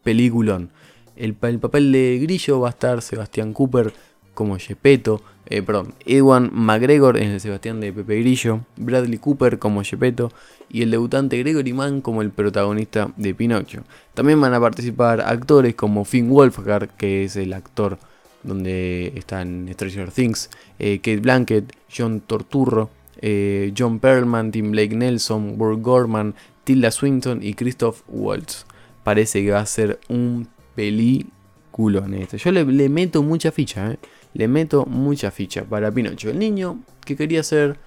peliculón. 0.04 0.72
El, 1.18 1.36
el 1.42 1.60
papel 1.60 1.92
de 1.92 2.18
Grillo 2.22 2.62
va 2.62 2.70
a 2.70 2.72
estar 2.72 3.02
Sebastián 3.02 3.52
Cooper 3.52 3.92
como 4.34 4.58
Gepetto, 4.58 5.22
eh, 5.50 5.62
perdón, 5.62 5.94
Ewan 6.06 6.50
McGregor 6.54 7.18
en 7.18 7.32
el 7.32 7.40
Sebastián 7.40 7.80
de 7.80 7.94
Pepe 7.94 8.20
Grillo, 8.20 8.62
Bradley 8.76 9.18
Cooper 9.18 9.60
como 9.60 9.84
Gepetto 9.84 10.32
y 10.70 10.82
el 10.82 10.92
debutante 10.92 11.38
Gregory 11.38 11.74
Mann 11.74 12.02
como 12.02 12.22
el 12.22 12.32
protagonista 12.32 13.12
de 13.16 13.34
Pinocho. 13.34 13.84
También 14.14 14.42
van 14.42 14.54
a 14.54 14.60
participar 14.60 15.22
actores 15.22 15.76
como 15.76 16.04
Finn 16.04 16.30
Wolfhard, 16.30 16.90
que 16.98 17.24
es 17.24 17.36
el 17.38 17.54
actor 17.54 17.98
donde 18.44 19.14
están 19.16 19.70
Stranger 19.74 20.12
Things, 20.12 20.50
eh, 20.80 20.98
Kate 21.00 21.18
Blanket, 21.18 21.74
John 21.96 22.22
Torturro, 22.22 22.90
eh, 23.22 23.74
John 23.78 24.00
Perlman, 24.00 24.52
Tim 24.52 24.72
Blake 24.72 24.96
Nelson, 24.96 25.58
Burke 25.58 25.82
Gorman, 25.82 26.36
Tilda 26.64 26.92
Swinton 26.92 27.42
y 27.42 27.54
Christoph 27.54 28.02
Waltz. 28.08 28.66
Parece 29.04 29.44
que 29.44 29.52
va 29.52 29.62
a 29.62 29.66
ser 29.66 30.00
un 30.10 30.48
peliculón 30.76 32.14
este. 32.14 32.38
Yo 32.38 32.52
le, 32.52 32.66
le 32.66 32.90
meto 32.90 33.24
mucha 33.24 33.52
ficha, 33.52 33.94
¿eh? 33.94 33.98
Le 34.34 34.48
meto 34.48 34.86
mucha 34.86 35.32
ficha 35.32 35.64
para 35.64 35.92
Pinocho. 35.92 36.30
El 36.30 36.40
niño 36.40 36.80
que 37.06 37.16
quería 37.16 37.44
ser, 37.44 37.78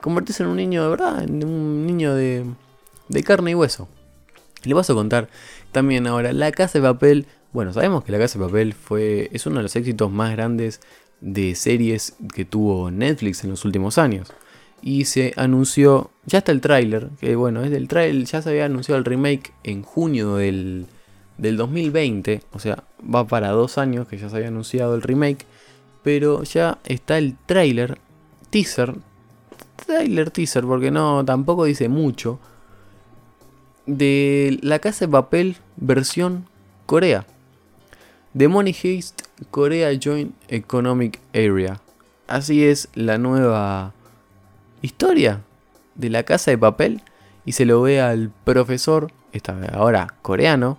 convertirse 0.00 0.42
en 0.42 0.50
un 0.50 0.56
niño 0.56 0.82
de 0.82 0.88
verdad, 0.88 1.22
en 1.22 1.44
un 1.44 1.86
niño 1.86 2.14
de, 2.14 2.44
de 3.08 3.22
carne 3.22 3.52
y 3.52 3.54
hueso. 3.54 3.88
Le 4.64 4.74
vas 4.74 4.90
a 4.90 4.94
contar 4.94 5.28
también 5.72 6.06
ahora, 6.06 6.32
La 6.32 6.52
Casa 6.52 6.78
de 6.78 6.82
Papel. 6.82 7.26
Bueno, 7.52 7.72
sabemos 7.72 8.04
que 8.04 8.12
La 8.12 8.18
Casa 8.18 8.38
de 8.38 8.44
Papel 8.44 8.74
fue, 8.74 9.30
es 9.32 9.46
uno 9.46 9.56
de 9.56 9.62
los 9.62 9.76
éxitos 9.76 10.10
más 10.10 10.32
grandes 10.32 10.80
de 11.20 11.54
series 11.54 12.16
que 12.34 12.44
tuvo 12.44 12.90
Netflix 12.90 13.44
en 13.44 13.50
los 13.50 13.64
últimos 13.64 13.98
años. 13.98 14.32
Y 14.82 15.06
se 15.06 15.32
anunció, 15.36 16.10
ya 16.26 16.38
está 16.38 16.52
el 16.52 16.60
tráiler, 16.60 17.08
que 17.20 17.34
bueno, 17.34 17.62
es 17.62 17.70
del 17.70 17.88
tráiler, 17.88 18.24
ya 18.26 18.42
se 18.42 18.50
había 18.50 18.66
anunciado 18.66 18.98
el 18.98 19.04
remake 19.04 19.52
en 19.64 19.82
junio 19.82 20.36
del, 20.36 20.86
del 21.38 21.56
2020, 21.56 22.42
o 22.52 22.58
sea, 22.58 22.84
va 23.02 23.26
para 23.26 23.50
dos 23.50 23.78
años 23.78 24.06
que 24.06 24.18
ya 24.18 24.28
se 24.28 24.36
había 24.36 24.48
anunciado 24.48 24.94
el 24.94 25.02
remake 25.02 25.46
pero 26.06 26.44
ya 26.44 26.78
está 26.84 27.18
el 27.18 27.36
trailer, 27.46 27.98
teaser, 28.50 28.94
trailer 29.74 30.30
teaser, 30.30 30.62
porque 30.64 30.92
no, 30.92 31.24
tampoco 31.24 31.64
dice 31.64 31.88
mucho, 31.88 32.38
de 33.86 34.56
La 34.62 34.78
Casa 34.78 35.06
de 35.06 35.10
Papel 35.10 35.56
versión 35.74 36.46
Corea. 36.86 37.26
The 38.38 38.46
Money 38.46 38.76
Heist 38.84 39.22
Korea 39.50 39.98
Joint 40.00 40.32
Economic 40.46 41.18
Area. 41.34 41.80
Así 42.28 42.64
es 42.64 42.88
la 42.94 43.18
nueva 43.18 43.92
historia 44.82 45.40
de 45.96 46.10
La 46.10 46.22
Casa 46.22 46.52
de 46.52 46.58
Papel 46.58 47.02
y 47.44 47.50
se 47.50 47.64
lo 47.64 47.82
ve 47.82 48.00
al 48.00 48.30
profesor, 48.44 49.10
esta 49.32 49.60
ahora 49.72 50.14
coreano, 50.22 50.78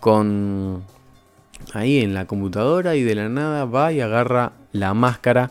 con 0.00 0.82
ahí 1.72 1.98
en 2.00 2.14
la 2.14 2.26
computadora 2.26 2.96
y 2.96 3.02
de 3.02 3.14
la 3.14 3.28
nada 3.28 3.64
va 3.64 3.92
y 3.92 4.00
agarra 4.00 4.52
la 4.72 4.94
máscara 4.94 5.50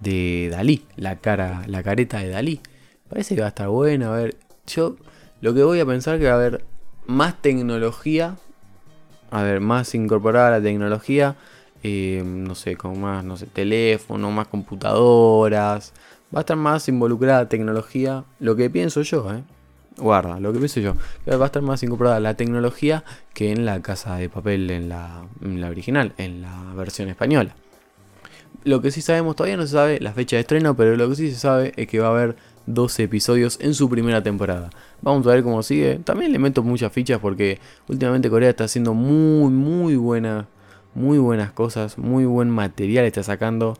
de 0.00 0.48
Dalí, 0.50 0.84
la 0.96 1.16
cara, 1.16 1.62
la 1.66 1.82
careta 1.82 2.18
de 2.18 2.28
Dalí. 2.28 2.60
Parece 3.08 3.34
que 3.34 3.40
va 3.40 3.48
a 3.48 3.50
estar 3.50 3.68
bueno, 3.68 4.12
a 4.12 4.16
ver, 4.16 4.36
yo 4.66 4.96
lo 5.40 5.54
que 5.54 5.62
voy 5.62 5.80
a 5.80 5.86
pensar 5.86 6.18
que 6.18 6.26
va 6.26 6.32
a 6.32 6.36
haber 6.36 6.64
más 7.06 7.40
tecnología, 7.40 8.36
a 9.30 9.42
ver, 9.42 9.60
más 9.60 9.94
incorporada 9.94 10.58
la 10.58 10.62
tecnología, 10.62 11.36
eh, 11.82 12.22
no 12.24 12.54
sé, 12.54 12.76
con 12.76 13.00
más, 13.00 13.24
no 13.24 13.36
sé, 13.36 13.46
teléfono, 13.46 14.30
más 14.30 14.48
computadoras, 14.48 15.92
va 16.34 16.38
a 16.38 16.42
estar 16.42 16.56
más 16.56 16.88
involucrada 16.88 17.48
tecnología, 17.48 18.24
lo 18.40 18.56
que 18.56 18.70
pienso 18.70 19.02
yo, 19.02 19.32
eh 19.32 19.42
guarda, 19.96 20.40
lo 20.40 20.52
que 20.52 20.58
pienso 20.58 20.80
yo, 20.80 20.94
va 21.28 21.44
a 21.44 21.46
estar 21.46 21.62
más 21.62 21.82
incorporada 21.82 22.20
la 22.20 22.34
tecnología 22.34 23.04
que 23.34 23.52
en 23.52 23.64
la 23.64 23.80
casa 23.82 24.16
de 24.16 24.28
papel 24.28 24.70
en 24.70 24.88
la, 24.88 25.24
original, 25.68 26.12
en 26.18 26.42
la 26.42 26.72
versión 26.74 27.08
española. 27.08 27.54
Lo 28.64 28.80
que 28.80 28.90
sí 28.90 29.02
sabemos, 29.02 29.36
todavía 29.36 29.56
no 29.56 29.64
se 29.64 29.72
sabe 29.72 30.00
la 30.00 30.12
fecha 30.12 30.36
de 30.36 30.40
estreno, 30.40 30.76
pero 30.76 30.96
lo 30.96 31.08
que 31.08 31.16
sí 31.16 31.30
se 31.30 31.38
sabe 31.38 31.72
es 31.76 31.88
que 31.88 31.98
va 31.98 32.08
a 32.08 32.10
haber 32.10 32.36
12 32.66 33.02
episodios 33.04 33.58
en 33.60 33.74
su 33.74 33.88
primera 33.88 34.22
temporada. 34.22 34.70
Vamos 35.00 35.26
a 35.26 35.30
ver 35.30 35.42
cómo 35.42 35.62
sigue. 35.64 35.98
También 36.04 36.32
le 36.32 36.38
meto 36.38 36.62
muchas 36.62 36.92
fichas 36.92 37.18
porque 37.18 37.58
últimamente 37.88 38.30
Corea 38.30 38.50
está 38.50 38.64
haciendo 38.64 38.94
muy, 38.94 39.50
muy 39.50 39.96
buenas, 39.96 40.46
muy 40.94 41.18
buenas 41.18 41.50
cosas, 41.50 41.98
muy 41.98 42.24
buen 42.24 42.50
material 42.50 43.04
está 43.04 43.24
sacando. 43.24 43.76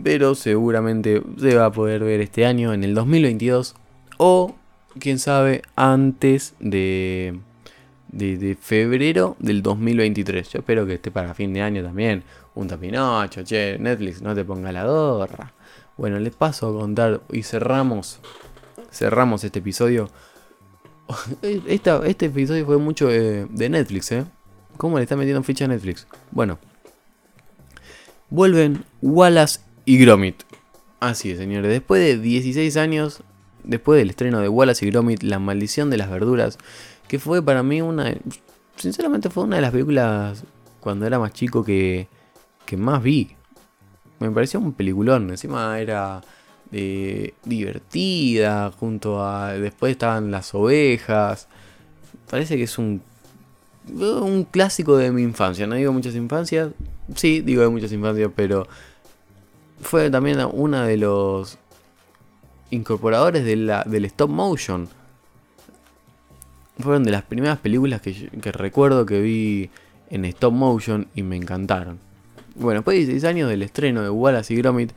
Pero 0.00 0.36
seguramente 0.36 1.20
se 1.38 1.56
va 1.56 1.66
a 1.66 1.72
poder 1.72 2.04
ver 2.04 2.20
este 2.20 2.46
año, 2.46 2.72
en 2.72 2.84
el 2.84 2.94
2022, 2.94 3.74
o 4.18 4.54
quién 4.98 5.18
sabe, 5.18 5.62
antes 5.76 6.54
de, 6.60 7.38
de, 8.08 8.56
febrero 8.60 9.36
del 9.38 9.62
2023. 9.62 10.48
Yo 10.48 10.58
espero 10.60 10.86
que 10.86 10.94
esté 10.94 11.10
para 11.10 11.34
fin 11.34 11.52
de 11.52 11.62
año 11.62 11.82
también. 11.82 12.24
Un 12.54 12.68
tapinocho, 12.68 13.42
che, 13.44 13.78
Netflix, 13.78 14.22
no 14.22 14.34
te 14.34 14.44
ponga 14.44 14.72
la 14.72 14.84
gorra. 14.84 15.52
Bueno, 15.96 16.18
les 16.18 16.34
paso 16.34 16.68
a 16.68 16.80
contar 16.80 17.20
y 17.30 17.42
cerramos, 17.42 18.20
cerramos 18.90 19.44
este 19.44 19.60
episodio. 19.60 20.10
este 21.42 22.26
episodio 22.26 22.66
fue 22.66 22.78
mucho 22.78 23.08
de, 23.08 23.46
de 23.46 23.68
Netflix, 23.68 24.12
¿eh? 24.12 24.24
¿Cómo 24.76 24.96
le 24.96 25.02
está 25.02 25.14
metiendo 25.14 25.42
ficha 25.42 25.66
a 25.66 25.68
Netflix? 25.68 26.06
Bueno, 26.30 26.58
vuelven 28.30 28.84
Wallace 29.02 29.60
y 29.84 29.98
Gromit. 29.98 30.42
Así 31.00 31.30
es, 31.30 31.38
señores. 31.38 31.70
Después 31.70 32.02
de 32.02 32.18
16 32.18 32.76
años, 32.76 33.22
después 33.70 33.98
del 33.98 34.10
estreno 34.10 34.40
de 34.40 34.48
Wallace 34.48 34.84
y 34.84 34.90
Gromit, 34.90 35.22
La 35.22 35.38
maldición 35.38 35.90
de 35.90 35.96
las 35.96 36.10
verduras, 36.10 36.58
que 37.08 37.18
fue 37.18 37.42
para 37.42 37.62
mí 37.62 37.80
una... 37.80 38.12
Sinceramente 38.76 39.30
fue 39.30 39.44
una 39.44 39.56
de 39.56 39.62
las 39.62 39.70
películas 39.70 40.44
cuando 40.80 41.06
era 41.06 41.18
más 41.18 41.32
chico 41.32 41.64
que, 41.64 42.08
que 42.66 42.76
más 42.76 43.02
vi. 43.02 43.30
Me 44.18 44.30
pareció 44.30 44.58
un 44.58 44.72
peliculón, 44.72 45.30
encima 45.30 45.78
era 45.78 46.20
eh, 46.72 47.34
divertida, 47.44 48.72
junto 48.72 49.24
a... 49.24 49.52
Después 49.52 49.92
estaban 49.92 50.32
las 50.32 50.52
ovejas. 50.52 51.46
Parece 52.28 52.56
que 52.56 52.64
es 52.64 52.76
un, 52.76 53.02
un 53.88 54.44
clásico 54.50 54.96
de 54.96 55.12
mi 55.12 55.22
infancia, 55.22 55.66
no 55.68 55.76
digo 55.76 55.92
muchas 55.92 56.16
infancias, 56.16 56.70
sí, 57.14 57.40
digo 57.40 57.62
de 57.62 57.68
muchas 57.68 57.92
infancias, 57.92 58.30
pero 58.34 58.66
fue 59.80 60.10
también 60.10 60.38
una 60.52 60.86
de 60.86 60.96
los 60.96 61.58
incorporadores 62.70 63.44
del 63.44 64.04
stop 64.06 64.30
motion. 64.30 64.88
Fueron 66.78 67.04
de 67.04 67.10
las 67.10 67.22
primeras 67.22 67.58
películas 67.58 68.00
que, 68.00 68.30
recuerdo 68.52 69.04
que 69.04 69.20
vi 69.20 69.70
en 70.08 70.24
stop 70.24 70.52
motion 70.52 71.08
y 71.14 71.22
me 71.22 71.36
encantaron. 71.36 71.98
Bueno, 72.54 72.80
después 72.80 72.94
de 72.94 73.06
16 73.06 73.24
años 73.24 73.48
del 73.48 73.62
estreno 73.62 74.02
de 74.02 74.10
Wallace 74.10 74.54
y 74.54 74.56
Gromit, 74.56 74.92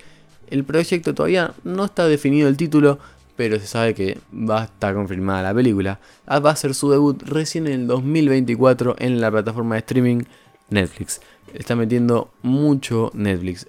El 0.49 0.63
proyecto 0.63 1.13
todavía 1.13 1.53
no 1.63 1.85
está 1.85 2.07
definido 2.07 2.47
el 2.47 2.57
título, 2.57 2.99
pero 3.35 3.59
se 3.59 3.67
sabe 3.67 3.93
que 3.93 4.17
va 4.33 4.61
a 4.61 4.63
estar 4.65 4.93
confirmada 4.93 5.41
la 5.41 5.53
película. 5.53 5.99
Ah, 6.25 6.39
va 6.39 6.51
a 6.51 6.55
ser 6.55 6.73
su 6.75 6.91
debut 6.91 7.21
recién 7.23 7.67
en 7.67 7.73
el 7.73 7.87
2024 7.87 8.95
en 8.99 9.19
la 9.19 9.31
plataforma 9.31 9.75
de 9.75 9.79
streaming 9.79 10.23
Netflix. 10.69 11.21
Está 11.53 11.75
metiendo 11.75 12.31
mucho 12.41 13.11
Netflix, 13.13 13.67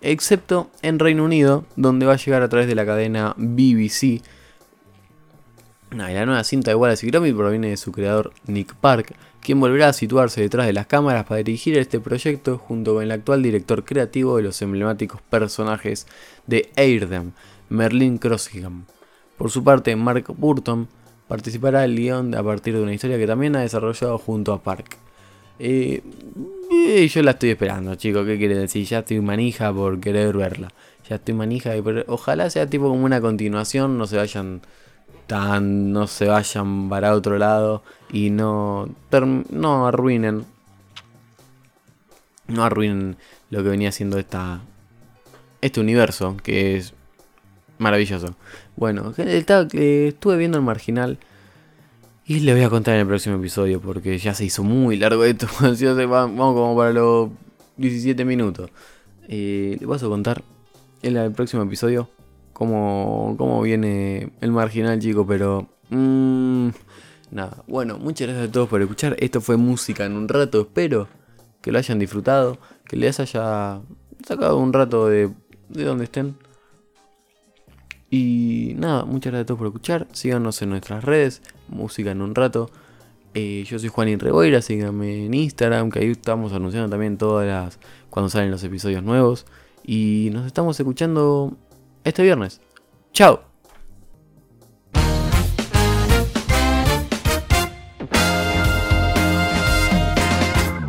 excepto 0.00 0.70
en 0.82 0.98
Reino 0.98 1.24
Unido, 1.24 1.64
donde 1.76 2.04
va 2.04 2.14
a 2.14 2.16
llegar 2.16 2.42
a 2.42 2.48
través 2.48 2.66
de 2.66 2.74
la 2.74 2.84
cadena 2.84 3.34
BBC. 3.36 4.22
la 5.90 6.26
nueva 6.26 6.42
cinta 6.42 6.72
de 6.72 6.74
Wallace 6.74 7.06
y 7.06 7.10
Gromit 7.10 7.36
proviene 7.36 7.70
de 7.70 7.76
su 7.76 7.92
creador 7.92 8.32
Nick 8.46 8.74
Park, 8.74 9.14
quien 9.40 9.60
volverá 9.60 9.88
a 9.88 9.92
situarse 9.92 10.40
detrás 10.40 10.66
de 10.66 10.72
las 10.72 10.86
cámaras 10.88 11.24
para 11.24 11.38
dirigir 11.38 11.78
este 11.78 12.00
proyecto 12.00 12.58
junto 12.58 12.94
con 12.94 13.04
el 13.04 13.12
actual 13.12 13.40
director 13.40 13.84
creativo 13.84 14.36
de 14.36 14.42
los 14.42 14.60
emblemáticos 14.60 15.20
personajes 15.22 16.08
de 16.48 16.70
Airdem, 16.76 17.32
Merlin 17.68 18.18
Crossingham. 18.18 18.84
Por 19.38 19.50
su 19.50 19.62
parte, 19.62 19.94
Mark 19.94 20.24
Burton 20.36 20.88
participará 21.28 21.84
el 21.84 21.94
guion 21.94 22.34
a 22.34 22.42
partir 22.42 22.74
de 22.74 22.82
una 22.82 22.94
historia 22.94 23.16
que 23.16 23.28
también 23.28 23.54
ha 23.54 23.60
desarrollado 23.60 24.18
junto 24.18 24.52
a 24.52 24.62
Park. 24.62 24.98
Eh, 25.58 26.02
yo 27.08 27.22
la 27.22 27.32
estoy 27.32 27.50
esperando, 27.50 27.94
chicos. 27.94 28.26
¿Qué 28.26 28.38
quiere 28.38 28.56
decir? 28.56 28.86
Ya 28.86 29.00
estoy 29.00 29.20
manija 29.20 29.72
por 29.72 30.00
querer 30.00 30.36
verla. 30.36 30.68
Ya 31.08 31.16
estoy 31.16 31.34
manija. 31.34 31.72
Ojalá 32.06 32.50
sea 32.50 32.66
tipo 32.68 32.88
como 32.88 33.04
una 33.04 33.20
continuación. 33.20 33.98
No 33.98 34.06
se 34.06 34.16
vayan 34.16 34.62
tan. 35.26 35.92
No 35.92 36.06
se 36.06 36.26
vayan 36.26 36.88
para 36.88 37.14
otro 37.14 37.38
lado. 37.38 37.82
Y 38.10 38.30
no. 38.30 38.88
No 39.50 39.86
arruinen. 39.86 40.44
No 42.48 42.64
arruinen 42.64 43.16
lo 43.50 43.62
que 43.62 43.68
venía 43.68 43.92
siendo 43.92 44.18
esta. 44.18 44.60
Este 45.60 45.80
universo. 45.80 46.36
Que 46.42 46.76
es 46.76 46.94
maravilloso. 47.78 48.34
Bueno, 48.76 49.12
estuve 49.16 50.36
viendo 50.36 50.58
el 50.58 50.64
marginal. 50.64 51.18
Y 52.32 52.40
le 52.40 52.54
voy 52.54 52.62
a 52.62 52.70
contar 52.70 52.94
en 52.94 53.02
el 53.02 53.06
próximo 53.06 53.36
episodio 53.36 53.78
porque 53.78 54.16
ya 54.16 54.32
se 54.32 54.46
hizo 54.46 54.62
muy 54.62 54.96
largo 54.96 55.22
esto. 55.22 55.46
Vamos 55.60 56.54
como 56.54 56.74
para 56.74 56.90
los 56.90 57.28
17 57.76 58.24
minutos. 58.24 58.70
Eh, 59.28 59.76
le 59.78 59.84
vas 59.84 60.02
a 60.02 60.06
contar 60.06 60.42
en 61.02 61.18
el 61.18 61.32
próximo 61.32 61.62
episodio 61.62 62.08
cómo, 62.54 63.34
cómo 63.36 63.60
viene 63.60 64.32
el 64.40 64.50
marginal, 64.50 64.98
chico. 64.98 65.26
Pero... 65.26 65.68
Mmm, 65.90 66.70
nada. 67.30 67.64
Bueno, 67.66 67.98
muchas 67.98 68.28
gracias 68.28 68.48
a 68.48 68.50
todos 68.50 68.70
por 68.70 68.80
escuchar. 68.80 69.14
Esto 69.18 69.42
fue 69.42 69.58
música 69.58 70.06
en 70.06 70.14
un 70.14 70.26
rato. 70.26 70.62
Espero 70.62 71.08
que 71.60 71.70
lo 71.70 71.76
hayan 71.76 71.98
disfrutado. 71.98 72.56
Que 72.88 72.96
les 72.96 73.20
haya 73.20 73.82
sacado 74.26 74.56
un 74.56 74.72
rato 74.72 75.06
de, 75.06 75.28
de 75.68 75.84
donde 75.84 76.04
estén. 76.04 76.36
Y 78.12 78.74
nada, 78.76 79.06
muchas 79.06 79.32
gracias 79.32 79.44
a 79.44 79.46
todos 79.46 79.58
por 79.58 79.66
escuchar. 79.68 80.06
Síganos 80.12 80.60
en 80.60 80.68
nuestras 80.68 81.02
redes, 81.02 81.40
música 81.68 82.10
en 82.10 82.20
un 82.20 82.34
rato. 82.34 82.70
Eh, 83.32 83.64
yo 83.66 83.78
soy 83.78 83.88
Juanín 83.88 84.20
Reboira, 84.20 84.60
síganme 84.60 85.24
en 85.24 85.32
Instagram, 85.32 85.90
que 85.90 86.00
ahí 86.00 86.10
estamos 86.10 86.52
anunciando 86.52 86.90
también 86.90 87.16
todas 87.16 87.46
las. 87.46 87.78
cuando 88.10 88.28
salen 88.28 88.50
los 88.50 88.62
episodios 88.64 89.02
nuevos. 89.02 89.46
Y 89.82 90.28
nos 90.30 90.44
estamos 90.44 90.78
escuchando 90.78 91.56
este 92.04 92.22
viernes. 92.22 92.60
¡Chao! 93.14 93.51